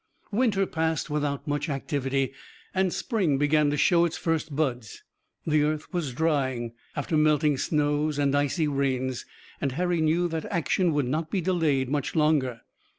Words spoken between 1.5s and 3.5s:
activity and spring